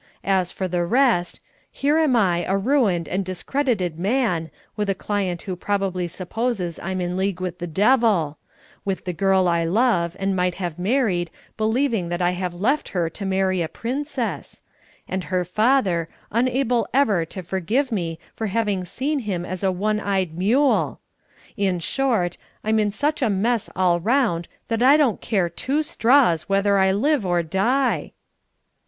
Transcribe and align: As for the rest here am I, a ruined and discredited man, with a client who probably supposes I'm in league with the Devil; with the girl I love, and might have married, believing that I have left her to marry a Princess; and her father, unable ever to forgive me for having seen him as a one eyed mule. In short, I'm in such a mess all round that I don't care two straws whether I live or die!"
As 0.25 0.51
for 0.51 0.67
the 0.67 0.83
rest 0.83 1.41
here 1.71 1.99
am 1.99 2.15
I, 2.15 2.43
a 2.45 2.57
ruined 2.57 3.07
and 3.07 3.23
discredited 3.23 3.99
man, 3.99 4.49
with 4.75 4.89
a 4.89 4.95
client 4.95 5.43
who 5.43 5.55
probably 5.55 6.07
supposes 6.07 6.79
I'm 6.81 6.99
in 6.99 7.15
league 7.15 7.39
with 7.39 7.59
the 7.59 7.67
Devil; 7.67 8.39
with 8.83 9.05
the 9.05 9.13
girl 9.13 9.47
I 9.47 9.63
love, 9.63 10.15
and 10.17 10.35
might 10.35 10.55
have 10.55 10.79
married, 10.79 11.29
believing 11.55 12.09
that 12.09 12.19
I 12.19 12.31
have 12.31 12.55
left 12.59 12.87
her 12.89 13.11
to 13.11 13.25
marry 13.27 13.61
a 13.61 13.67
Princess; 13.67 14.63
and 15.07 15.25
her 15.25 15.45
father, 15.45 16.07
unable 16.31 16.87
ever 16.95 17.23
to 17.25 17.43
forgive 17.43 17.91
me 17.91 18.17
for 18.35 18.47
having 18.47 18.83
seen 18.85 19.19
him 19.19 19.45
as 19.45 19.61
a 19.63 19.71
one 19.71 19.99
eyed 19.99 20.35
mule. 20.35 20.99
In 21.57 21.77
short, 21.77 22.37
I'm 22.63 22.79
in 22.79 22.89
such 22.89 23.21
a 23.21 23.29
mess 23.29 23.69
all 23.75 23.99
round 23.99 24.47
that 24.67 24.81
I 24.81 24.97
don't 24.97 25.21
care 25.21 25.47
two 25.47 25.83
straws 25.83 26.49
whether 26.49 26.79
I 26.79 26.91
live 26.91 27.23
or 27.23 27.43
die!" 27.43 28.13